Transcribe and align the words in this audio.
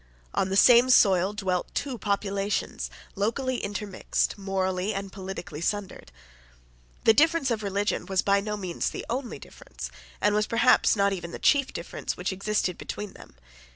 On 0.33 0.49
the 0.49 0.57
same 0.57 0.89
soil 0.89 1.31
dwelt 1.33 1.75
two 1.75 1.99
populations, 1.99 2.89
locally 3.13 3.57
intermixed, 3.63 4.35
morally 4.35 4.95
and 4.95 5.13
politically 5.13 5.61
sundered. 5.61 6.11
The 7.03 7.13
difference 7.13 7.51
of 7.51 7.61
religion 7.61 8.07
was 8.07 8.23
by 8.23 8.41
no 8.41 8.57
means 8.57 8.89
the 8.89 9.05
only 9.11 9.37
difference, 9.37 9.91
and 10.19 10.33
was 10.33 10.47
perhaps 10.47 10.95
not 10.95 11.13
even 11.13 11.29
the 11.29 11.37
chief 11.37 11.71
difference, 11.71 12.17
which 12.17 12.31
existed 12.33 12.79
between 12.79 13.13
them. 13.13 13.35